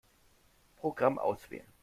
[0.79, 1.71] Programm auswählen.